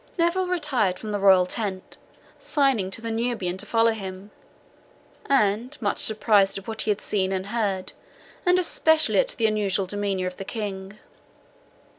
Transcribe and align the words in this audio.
Neville 0.17 0.47
retired 0.47 0.97
from 0.97 1.11
the 1.11 1.19
royal 1.19 1.45
tent, 1.45 1.97
signing 2.39 2.89
to 2.89 3.03
the 3.03 3.11
Nubian 3.11 3.55
to 3.57 3.67
follow 3.67 3.91
him, 3.91 4.31
and 5.27 5.79
much 5.79 5.99
surprised 5.99 6.57
at 6.57 6.67
what 6.67 6.81
he 6.81 6.89
had 6.89 6.99
seen 7.01 7.31
and 7.31 7.45
heard, 7.45 7.93
and 8.43 8.57
especially 8.57 9.19
at 9.19 9.35
the 9.37 9.45
unusual 9.45 9.85
demeanour 9.85 10.25
of 10.25 10.37
the 10.37 10.43
King. 10.45 10.97